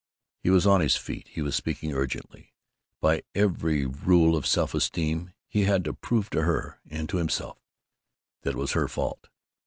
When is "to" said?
5.83-5.93, 6.31-6.41, 7.09-7.17